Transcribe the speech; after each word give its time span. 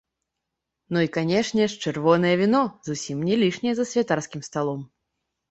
Ну 0.95 1.03
і, 1.07 1.09
канешне 1.17 1.67
ж, 1.73 1.77
чырвонае 1.83 2.31
віно, 2.41 2.63
зусім 2.89 3.21
не 3.29 3.35
лішняе 3.43 3.77
за 3.83 3.87
святарскім 3.93 4.41
сталом. 4.51 4.81